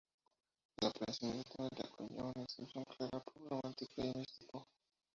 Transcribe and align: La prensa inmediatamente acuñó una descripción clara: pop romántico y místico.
La 0.77 0.89
prensa 0.89 1.25
inmediatamente 1.25 1.83
acuñó 1.85 2.23
una 2.33 2.41
descripción 2.47 2.83
clara: 2.85 3.19
pop 3.19 3.37
romántico 3.47 3.93
y 4.01 4.11
místico. 4.17 4.67